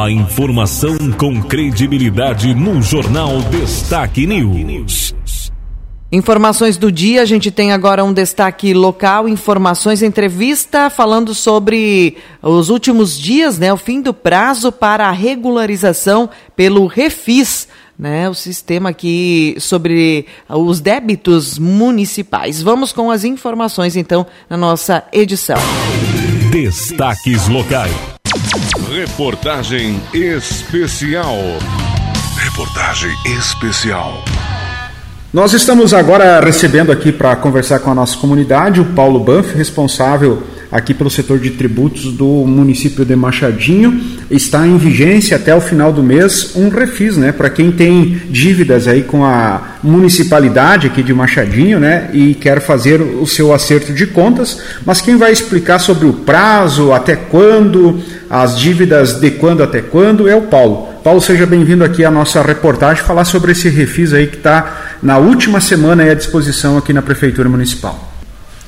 A 0.00 0.08
informação 0.12 0.96
com 1.18 1.42
credibilidade 1.42 2.54
no 2.54 2.80
Jornal 2.80 3.42
Destaque 3.50 4.28
News. 4.28 5.12
Informações 6.14 6.76
do 6.76 6.92
dia, 6.92 7.22
a 7.22 7.24
gente 7.24 7.50
tem 7.50 7.72
agora 7.72 8.04
um 8.04 8.12
destaque 8.12 8.74
local, 8.74 9.26
informações, 9.26 10.02
entrevista 10.02 10.90
falando 10.90 11.34
sobre 11.34 12.18
os 12.42 12.68
últimos 12.68 13.18
dias, 13.18 13.58
né, 13.58 13.72
o 13.72 13.78
fim 13.78 14.02
do 14.02 14.12
prazo 14.12 14.70
para 14.70 15.08
a 15.08 15.10
regularização 15.10 16.28
pelo 16.54 16.86
Refis, 16.86 17.66
né, 17.98 18.28
o 18.28 18.34
sistema 18.34 18.90
aqui 18.90 19.56
sobre 19.58 20.26
os 20.50 20.80
débitos 20.80 21.58
municipais. 21.58 22.60
Vamos 22.60 22.92
com 22.92 23.10
as 23.10 23.24
informações 23.24 23.96
então 23.96 24.26
na 24.50 24.56
nossa 24.58 25.04
edição. 25.14 25.56
Destaques 26.50 27.48
locais. 27.48 27.90
Reportagem 28.90 29.98
especial. 30.12 31.38
Reportagem 32.36 33.14
especial. 33.38 34.22
Nós 35.32 35.54
estamos 35.54 35.94
agora 35.94 36.38
recebendo 36.40 36.92
aqui 36.92 37.10
para 37.10 37.34
conversar 37.36 37.78
com 37.78 37.90
a 37.90 37.94
nossa 37.94 38.18
comunidade 38.18 38.82
o 38.82 38.84
Paulo 38.92 39.18
Banff, 39.18 39.56
responsável 39.56 40.42
aqui 40.70 40.92
pelo 40.92 41.08
setor 41.08 41.38
de 41.38 41.52
tributos 41.52 42.12
do 42.12 42.26
município 42.26 43.02
de 43.02 43.16
Machadinho. 43.16 43.98
Está 44.32 44.66
em 44.66 44.78
vigência 44.78 45.36
até 45.36 45.54
o 45.54 45.60
final 45.60 45.92
do 45.92 46.02
mês 46.02 46.56
um 46.56 46.70
refis, 46.70 47.18
né, 47.18 47.32
para 47.32 47.50
quem 47.50 47.70
tem 47.70 48.22
dívidas 48.30 48.88
aí 48.88 49.02
com 49.02 49.26
a 49.26 49.76
municipalidade 49.82 50.86
aqui 50.86 51.02
de 51.02 51.12
Machadinho, 51.12 51.78
né, 51.78 52.08
e 52.14 52.34
quer 52.34 52.58
fazer 52.58 53.02
o 53.02 53.26
seu 53.26 53.52
acerto 53.52 53.92
de 53.92 54.06
contas, 54.06 54.58
mas 54.86 55.02
quem 55.02 55.18
vai 55.18 55.32
explicar 55.32 55.78
sobre 55.78 56.06
o 56.06 56.14
prazo, 56.14 56.94
até 56.94 57.14
quando, 57.14 58.02
as 58.30 58.58
dívidas 58.58 59.20
de 59.20 59.32
quando 59.32 59.62
até 59.62 59.82
quando 59.82 60.26
é 60.26 60.34
o 60.34 60.42
Paulo. 60.42 60.88
Paulo, 61.04 61.20
seja 61.20 61.44
bem-vindo 61.44 61.84
aqui 61.84 62.02
à 62.02 62.10
nossa 62.10 62.40
reportagem, 62.40 63.04
falar 63.04 63.26
sobre 63.26 63.52
esse 63.52 63.68
refis 63.68 64.14
aí 64.14 64.26
que 64.26 64.38
está 64.38 64.96
na 65.02 65.18
última 65.18 65.60
semana 65.60 66.10
à 66.10 66.14
disposição 66.14 66.78
aqui 66.78 66.94
na 66.94 67.02
Prefeitura 67.02 67.50
Municipal. 67.50 68.10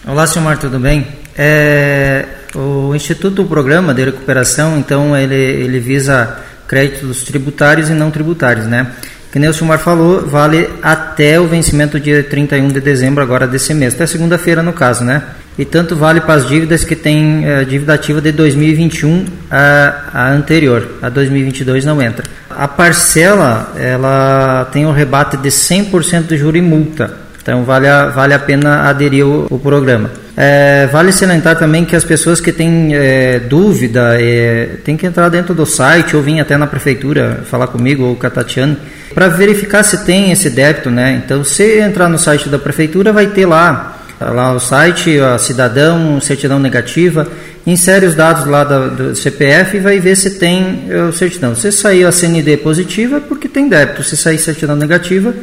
Olá, 0.07 0.27
senhor 0.27 0.59
tudo 0.59 0.79
bem? 0.79 1.07
É, 1.35 2.27
o 2.55 2.95
Instituto 2.95 3.43
do 3.43 3.45
Programa 3.45 3.93
de 3.93 4.05
Recuperação, 4.05 4.79
então, 4.79 5.17
ele, 5.17 5.35
ele 5.35 5.81
visa 5.81 6.39
créditos 6.67 7.25
tributários 7.25 7.91
e 7.91 7.93
não 7.95 8.11
tributários, 8.11 8.67
né? 8.67 8.87
Que 9.33 9.39
nem 9.39 9.51
o 9.51 9.55
senhor 9.55 9.79
falou, 9.79 10.25
vale 10.27 10.71
até 10.81 11.41
o 11.41 11.47
vencimento 11.47 11.99
dia 11.99 12.23
31 12.23 12.69
de 12.69 12.81
dezembro 12.81 13.23
agora 13.23 13.47
desse 13.47 13.75
mês, 13.75 13.95
até 13.95 14.07
segunda-feira 14.07 14.63
no 14.63 14.73
caso, 14.73 15.03
né? 15.03 15.23
E 15.59 15.65
tanto 15.65 15.95
vale 15.95 16.21
para 16.21 16.35
as 16.35 16.49
dívidas 16.49 16.85
que 16.85 16.97
tem 16.97 17.45
é, 17.45 17.65
dívida 17.65 17.95
ativa 17.95 18.21
de 18.21 18.33
2021 18.33 19.27
a, 19.51 20.03
a 20.13 20.31
anterior, 20.31 20.99
a 21.03 21.09
2022 21.09 21.85
não 21.85 22.01
entra. 22.01 22.25
A 22.51 22.67
parcela, 22.69 23.73
ela 23.77 24.69
tem 24.73 24.87
um 24.87 24.93
rebate 24.93 25.37
de 25.37 25.49
100% 25.49 26.27
de 26.27 26.37
juro 26.37 26.57
e 26.57 26.63
multa. 26.63 27.13
Então 27.41 27.65
vale 27.65 27.89
a, 27.89 28.07
vale 28.07 28.35
a 28.35 28.39
pena 28.39 28.89
aderir 28.89 29.25
ao, 29.25 29.47
ao 29.51 29.59
programa. 29.59 30.11
É, 30.37 30.89
vale 30.91 31.13
salientar 31.13 31.57
também 31.57 31.85
que 31.85 31.95
as 31.95 32.05
pessoas 32.05 32.41
que 32.41 32.51
têm 32.51 32.95
é, 32.95 33.39
dúvida 33.39 34.21
é, 34.21 34.79
tem 34.85 34.97
que 34.97 35.07
entrar 35.07 35.29
dentro 35.29 35.55
do 35.55 35.65
site 35.65 36.17
ou 36.17 36.23
vir 36.23 36.41
até 36.41 36.57
na 36.57 36.67
prefeitura 36.67 37.43
falar 37.49 37.69
comigo 37.69 38.05
ou 38.05 38.17
com 38.17 38.27
a 38.27 38.31
Tatiana 38.31 38.77
para 39.15 39.29
verificar 39.29 39.85
se 39.85 40.05
tem 40.05 40.33
esse 40.33 40.51
débito, 40.51 40.91
né? 40.91 41.23
Então 41.25 41.45
se 41.45 41.79
entrar 41.79 42.09
no 42.09 42.19
site 42.19 42.49
da 42.49 42.59
prefeitura 42.59 43.13
vai 43.13 43.29
ter 43.29 43.47
lá 43.47 43.95
Tá 44.19 44.31
lá 44.31 44.53
o 44.53 44.61
site, 44.61 45.19
a 45.19 45.37
cidadão, 45.39 46.21
certidão 46.21 46.61
negativa, 46.61 47.27
insere 47.67 48.07
os 48.07 48.15
dados 48.15 48.47
lá 48.47 48.63
do 48.63 49.15
CPF 49.15 49.77
e 49.77 49.81
vai 49.81 49.99
ver 49.99 50.17
se 50.17 50.39
tem 50.39 50.89
o 51.09 51.13
certidão. 51.13 51.55
Se 51.57 51.73
sair 51.73 52.05
a 52.05 52.13
CND 52.13 52.57
positiva, 52.59 53.17
é 53.17 53.21
porque 53.21 53.49
tem 53.49 53.69
débito. 53.69 54.05
Se 54.05 54.17
sair 54.17 54.39
certidão 54.39 54.77
negativa, 54.77 55.35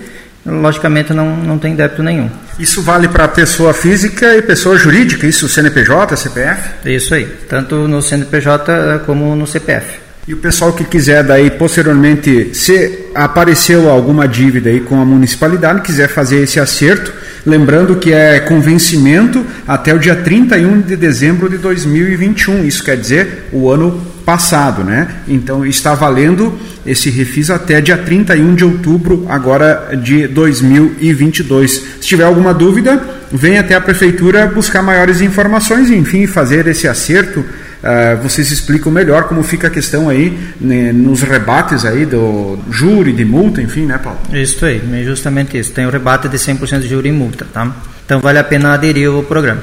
logicamente 0.45 1.13
não, 1.13 1.35
não 1.37 1.57
tem 1.57 1.75
débito 1.75 2.01
nenhum. 2.01 2.29
Isso 2.57 2.81
vale 2.81 3.07
para 3.07 3.27
pessoa 3.27 3.73
física 3.73 4.35
e 4.35 4.41
pessoa 4.41 4.77
jurídica, 4.77 5.27
isso 5.27 5.47
CNPJ, 5.47 6.15
CPF? 6.15 6.69
Isso 6.85 7.13
aí, 7.13 7.25
tanto 7.47 7.87
no 7.87 8.01
CNPJ 8.01 8.71
eh, 8.71 8.99
como 9.05 9.35
no 9.35 9.45
CPF. 9.45 9.99
E 10.27 10.33
o 10.33 10.37
pessoal 10.37 10.71
que 10.73 10.83
quiser 10.83 11.23
daí 11.23 11.49
posteriormente, 11.49 12.53
se 12.53 13.07
apareceu 13.15 13.89
alguma 13.89 14.27
dívida 14.27 14.69
aí 14.69 14.79
com 14.81 15.01
a 15.01 15.05
municipalidade, 15.05 15.81
quiser 15.81 16.07
fazer 16.07 16.43
esse 16.43 16.59
acerto, 16.59 17.11
lembrando 17.45 17.95
que 17.95 18.11
é 18.11 18.39
com 18.39 18.59
vencimento 18.59 19.45
até 19.67 19.93
o 19.93 19.99
dia 19.99 20.15
31 20.15 20.81
de 20.81 20.95
dezembro 20.95 21.49
de 21.49 21.57
2021, 21.57 22.65
isso 22.65 22.83
quer 22.83 22.97
dizer 22.97 23.47
o 23.51 23.69
ano 23.69 23.99
passado, 24.25 24.83
né? 24.83 25.07
Então 25.27 25.65
está 25.65 25.93
valendo 25.95 26.57
esse 26.85 27.09
refis 27.09 27.49
até 27.49 27.81
dia 27.81 27.97
31 27.97 28.55
de 28.55 28.63
outubro 28.63 29.25
agora 29.27 29.89
de 30.01 30.27
2022. 30.27 31.71
Se 31.99 32.07
tiver 32.07 32.23
alguma 32.23 32.53
dúvida, 32.53 33.01
vem 33.31 33.57
até 33.57 33.75
a 33.75 33.81
prefeitura 33.81 34.47
buscar 34.47 34.81
maiores 34.81 35.21
informações 35.21 35.89
enfim 35.89 36.27
fazer 36.27 36.67
esse 36.67 36.87
acerto 36.87 37.43
Uh, 37.81 38.21
vocês 38.21 38.51
explicam 38.51 38.91
melhor 38.91 39.23
como 39.23 39.41
fica 39.41 39.67
a 39.67 39.69
questão 39.69 40.07
aí 40.07 40.37
né, 40.59 40.91
nos 40.91 41.23
rebates 41.23 41.83
aí 41.83 42.05
do 42.05 42.59
júri, 42.69 43.11
de 43.11 43.25
multa, 43.25 43.59
enfim, 43.59 43.87
né, 43.87 43.97
Paulo? 43.97 44.19
Isso 44.31 44.63
aí, 44.63 44.81
é 44.93 45.03
justamente 45.03 45.57
isso. 45.57 45.71
Tem 45.71 45.85
o 45.87 45.89
rebate 45.89 46.29
de 46.29 46.37
100% 46.37 46.79
de 46.79 46.87
júri 46.87 47.09
e 47.09 47.11
multa, 47.11 47.45
tá? 47.51 47.75
Então 48.05 48.19
vale 48.19 48.37
a 48.37 48.43
pena 48.43 48.73
aderir 48.73 49.09
ao 49.09 49.23
programa. 49.23 49.61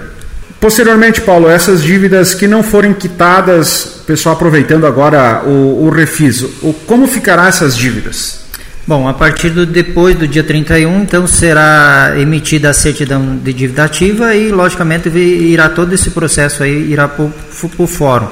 Posteriormente, 0.60 1.20
Paulo, 1.20 1.48
essas 1.48 1.82
dívidas 1.82 2.34
que 2.34 2.48
não 2.48 2.64
forem 2.64 2.92
quitadas, 2.92 4.02
pessoal 4.04 4.34
aproveitando 4.34 4.86
agora 4.86 5.44
o, 5.44 5.84
o 5.86 5.90
refis, 5.90 6.42
o, 6.42 6.74
como 6.86 7.06
ficará 7.06 7.46
essas 7.46 7.76
dívidas? 7.76 8.47
Bom, 8.88 9.06
a 9.06 9.12
partir 9.12 9.50
do 9.50 9.66
depois 9.66 10.16
do 10.16 10.26
dia 10.26 10.42
31, 10.42 11.02
então 11.02 11.26
será 11.26 12.14
emitida 12.16 12.70
a 12.70 12.72
certidão 12.72 13.36
de 13.36 13.52
dívida 13.52 13.84
ativa 13.84 14.34
e, 14.34 14.50
logicamente, 14.50 15.10
irá 15.10 15.68
todo 15.68 15.92
esse 15.92 16.08
processo 16.08 16.62
aí 16.62 16.90
irá 16.90 17.06
para 17.06 17.26
o 17.26 17.86
fórum. 17.86 18.28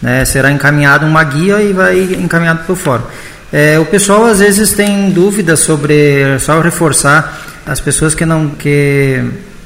Né? 0.00 0.24
Será 0.24 0.52
encaminhado 0.52 1.04
uma 1.04 1.24
guia 1.24 1.60
e 1.60 1.72
vai 1.72 1.98
encaminhado 2.20 2.60
para 2.62 2.72
o 2.72 2.76
fórum. 2.76 3.02
É, 3.52 3.80
o 3.80 3.84
pessoal 3.84 4.26
às 4.26 4.38
vezes 4.38 4.72
tem 4.74 5.10
dúvidas 5.10 5.58
sobre, 5.58 6.38
só 6.38 6.60
reforçar, 6.60 7.40
as 7.66 7.80
pessoas 7.80 8.14
que 8.14 8.24
não 8.24 8.50
que 8.50 9.24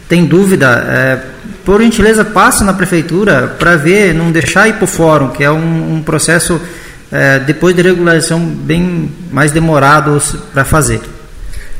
tem 0.08 0.24
dúvida, 0.24 0.68
é, 0.88 1.18
por 1.66 1.82
gentileza 1.82 2.24
passe 2.24 2.64
na 2.64 2.72
prefeitura 2.72 3.56
para 3.58 3.76
ver, 3.76 4.14
não 4.14 4.32
deixar 4.32 4.68
ir 4.68 4.72
para 4.76 4.84
o 4.84 4.86
fórum, 4.86 5.28
que 5.28 5.44
é 5.44 5.50
um, 5.50 5.96
um 5.96 6.02
processo 6.02 6.58
é, 7.10 7.38
depois 7.38 7.74
de 7.74 7.82
regularização 7.82 8.40
bem 8.40 9.10
mais 9.32 9.52
demorado 9.52 10.20
para 10.52 10.64
fazer. 10.64 11.00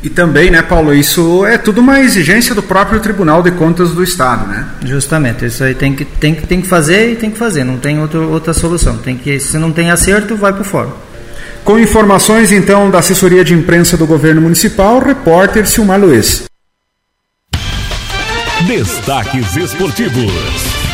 E 0.03 0.09
também, 0.09 0.51
né, 0.51 0.63
Paulo, 0.63 0.95
isso 0.95 1.45
é 1.45 1.59
tudo 1.59 1.81
uma 1.81 2.01
exigência 2.01 2.55
do 2.55 2.63
próprio 2.63 3.01
Tribunal 3.01 3.43
de 3.43 3.51
Contas 3.51 3.91
do 3.91 4.03
Estado, 4.03 4.47
né? 4.47 4.67
Justamente, 4.83 5.45
isso 5.45 5.63
aí 5.63 5.75
tem 5.75 5.95
que, 5.95 6.07
tem 6.07 6.35
que, 6.35 6.47
tem 6.47 6.61
que 6.63 6.67
fazer 6.67 7.13
e 7.13 7.17
tem 7.17 7.31
que 7.31 7.39
fazer, 7.39 7.65
não 7.65 7.77
tem 7.77 8.01
outra, 8.01 8.21
outra 8.21 8.53
solução. 8.55 8.97
Tem 8.97 9.17
que, 9.17 9.39
se 9.39 9.59
não 9.59 9.71
tem 9.73 9.91
acerto, 9.91 10.37
vai 10.37 10.53
para 10.55 10.63
o 10.63 10.65
fórum. 10.65 10.93
Com 11.65 11.79
informações, 11.79 12.51
então, 12.51 12.91
da 12.91 13.01
assessoria 13.01 13.45
de 13.45 13.53
imprensa 13.53 13.99
do 13.99 14.07
governo 14.07 14.41
municipal, 14.41 14.99
repórter 15.01 15.67
Silmar 15.67 16.01
Luiz. 16.01 16.45
Destaques 18.67 19.57
esportivos. 19.57 20.90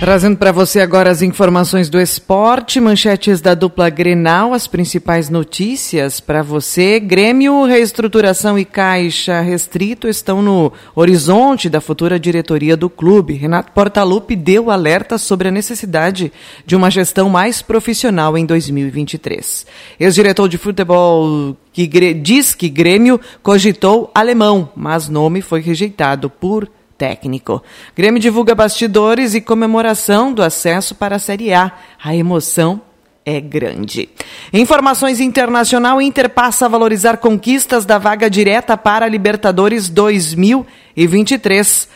Trazendo 0.00 0.36
para 0.36 0.52
você 0.52 0.78
agora 0.78 1.10
as 1.10 1.22
informações 1.22 1.90
do 1.90 2.00
esporte, 2.00 2.80
manchetes 2.80 3.40
da 3.40 3.52
dupla 3.52 3.90
Grenal, 3.90 4.54
as 4.54 4.68
principais 4.68 5.28
notícias 5.28 6.20
para 6.20 6.40
você. 6.40 7.00
Grêmio, 7.00 7.64
reestruturação 7.64 8.56
e 8.56 8.64
caixa 8.64 9.40
restrito 9.40 10.06
estão 10.06 10.40
no 10.40 10.72
horizonte 10.94 11.68
da 11.68 11.80
futura 11.80 12.18
diretoria 12.18 12.76
do 12.76 12.88
clube. 12.88 13.34
Renato 13.34 13.72
Portaluppi 13.72 14.36
deu 14.36 14.70
alerta 14.70 15.18
sobre 15.18 15.48
a 15.48 15.52
necessidade 15.52 16.32
de 16.64 16.76
uma 16.76 16.92
gestão 16.92 17.28
mais 17.28 17.60
profissional 17.60 18.38
em 18.38 18.46
2023. 18.46 19.66
Ex-diretor 19.98 20.48
de 20.48 20.58
futebol 20.58 21.56
que 21.72 21.88
diz 22.14 22.54
que 22.54 22.68
Grêmio 22.68 23.20
cogitou 23.42 24.12
alemão, 24.14 24.70
mas 24.76 25.08
nome 25.08 25.42
foi 25.42 25.60
rejeitado 25.60 26.30
por 26.30 26.70
técnico. 26.98 27.62
Grêmio 27.96 28.20
divulga 28.20 28.54
bastidores 28.54 29.34
e 29.34 29.40
comemoração 29.40 30.30
do 30.32 30.42
acesso 30.42 30.96
para 30.96 31.16
a 31.16 31.20
Série 31.20 31.54
A. 31.54 31.72
A 32.02 32.14
emoção 32.14 32.82
é 33.24 33.40
grande. 33.40 34.08
Informações 34.52 35.20
internacional, 35.20 36.02
Inter 36.02 36.28
passa 36.28 36.64
a 36.64 36.68
valorizar 36.68 37.18
conquistas 37.18 37.86
da 37.86 37.98
vaga 37.98 38.28
direta 38.28 38.76
para 38.76 39.06
Libertadores 39.06 39.88
2023. 39.88 41.88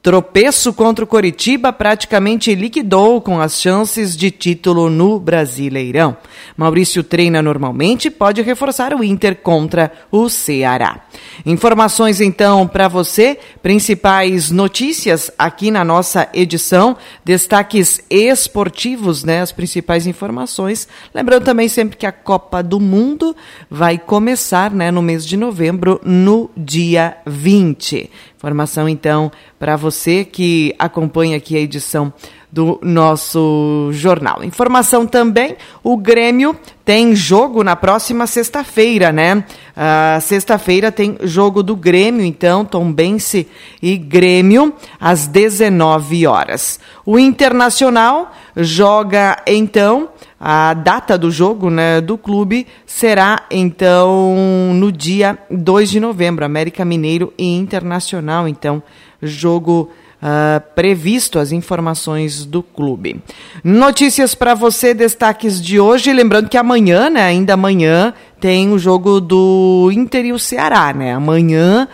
Tropeço 0.00 0.72
contra 0.72 1.04
o 1.04 1.08
Coritiba 1.08 1.72
praticamente 1.72 2.54
liquidou 2.54 3.20
com 3.20 3.40
as 3.40 3.60
chances 3.60 4.16
de 4.16 4.30
título 4.30 4.88
no 4.88 5.18
Brasileirão. 5.18 6.16
Maurício 6.56 7.02
treina 7.02 7.42
normalmente, 7.42 8.08
pode 8.08 8.40
reforçar 8.40 8.94
o 8.94 9.02
Inter 9.02 9.34
contra 9.34 9.90
o 10.08 10.28
Ceará. 10.28 11.04
Informações 11.44 12.20
então 12.20 12.66
para 12.66 12.86
você, 12.86 13.40
principais 13.60 14.52
notícias 14.52 15.32
aqui 15.36 15.68
na 15.68 15.84
nossa 15.84 16.28
edição, 16.32 16.96
destaques 17.24 18.00
esportivos, 18.08 19.24
né, 19.24 19.40
as 19.40 19.50
principais 19.50 20.06
informações. 20.06 20.86
Lembrando 21.12 21.44
também 21.44 21.68
sempre 21.68 21.96
que 21.96 22.06
a 22.06 22.12
Copa 22.12 22.62
do 22.62 22.78
Mundo 22.78 23.34
vai 23.68 23.98
começar, 23.98 24.70
né, 24.70 24.92
no 24.92 25.02
mês 25.02 25.26
de 25.26 25.36
novembro, 25.36 26.00
no 26.04 26.48
dia 26.56 27.16
20. 27.26 28.08
Informação, 28.38 28.88
então, 28.88 29.32
para 29.58 29.74
você 29.74 30.24
que 30.24 30.72
acompanha 30.78 31.36
aqui 31.36 31.56
a 31.56 31.60
edição 31.60 32.12
do 32.50 32.78
nosso 32.82 33.90
jornal. 33.92 34.42
Informação 34.42 35.06
também: 35.06 35.56
o 35.82 35.96
Grêmio 35.96 36.56
tem 36.84 37.14
jogo 37.14 37.62
na 37.62 37.76
próxima 37.76 38.26
sexta-feira, 38.26 39.12
né? 39.12 39.44
Uh, 39.76 40.20
sexta-feira 40.22 40.90
tem 40.90 41.18
jogo 41.22 41.62
do 41.62 41.76
Grêmio, 41.76 42.24
então, 42.24 42.64
Tombense 42.64 43.46
e 43.82 43.96
Grêmio, 43.98 44.72
às 44.98 45.26
19 45.26 46.26
horas. 46.26 46.80
O 47.04 47.18
Internacional 47.18 48.32
joga, 48.56 49.36
então, 49.46 50.08
a 50.40 50.72
data 50.72 51.18
do 51.18 51.30
jogo 51.30 51.68
né, 51.68 52.00
do 52.00 52.16
clube 52.16 52.66
será, 52.86 53.44
então, 53.50 54.72
no 54.74 54.90
dia 54.90 55.38
2 55.50 55.90
de 55.90 56.00
novembro. 56.00 56.44
América 56.44 56.84
Mineiro 56.84 57.32
e 57.36 57.54
Internacional, 57.54 58.48
então, 58.48 58.82
jogo 59.22 59.90
uh, 60.22 60.60
previsto, 60.74 61.38
as 61.38 61.52
informações 61.52 62.44
do 62.44 62.62
clube. 62.62 63.22
Notícias 63.62 64.34
para 64.34 64.54
você, 64.54 64.94
destaques 64.94 65.62
de 65.62 65.80
hoje. 65.80 66.12
Lembrando 66.12 66.48
que 66.48 66.56
amanhã, 66.56 67.10
né, 67.10 67.22
ainda 67.22 67.54
amanhã, 67.54 68.12
tem 68.40 68.70
o 68.70 68.78
jogo 68.78 69.20
do 69.20 69.90
Inter 69.92 70.26
e 70.26 70.32
o 70.32 70.38
Ceará, 70.38 70.92
né? 70.92 71.12
Amanhã 71.12 71.88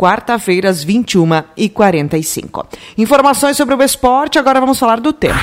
quarta-feira, 0.00 0.70
às 0.70 0.82
21h45. 0.82 2.64
Informações 2.96 3.56
sobre 3.58 3.74
o 3.74 3.82
esporte, 3.82 4.38
agora 4.38 4.58
vamos 4.58 4.78
falar 4.78 4.98
do 4.98 5.12
tempo. 5.12 5.36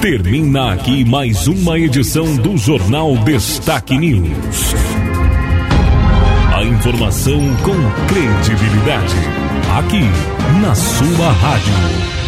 Termina 0.01 0.75
aqui 0.75 1.05
mais 1.05 1.49
uma 1.49 1.77
edição 1.77 2.37
do 2.37 2.57
Jornal 2.57 3.17
Destaque 3.17 3.99
News. 3.99 4.77
A 6.55 6.63
informação 6.63 7.41
com 7.65 7.75
credibilidade. 8.07 9.50
Aqui, 9.79 10.03
na 10.61 10.75
sua 10.75 11.31
rádio. 11.31 12.20